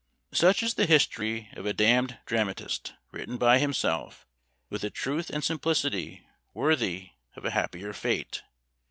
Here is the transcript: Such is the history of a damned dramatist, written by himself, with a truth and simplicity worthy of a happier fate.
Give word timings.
Such 0.31 0.63
is 0.63 0.73
the 0.73 0.87
history 0.87 1.49
of 1.53 1.67
a 1.67 1.73
damned 1.73 2.17
dramatist, 2.25 2.95
written 3.11 3.37
by 3.37 3.59
himself, 3.59 4.25
with 4.67 4.83
a 4.83 4.89
truth 4.89 5.29
and 5.29 5.43
simplicity 5.43 6.25
worthy 6.55 7.11
of 7.35 7.45
a 7.45 7.51
happier 7.51 7.93
fate. 7.93 8.41